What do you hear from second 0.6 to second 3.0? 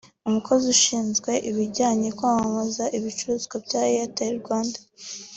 ushinzwe ibijyanye kwamamaza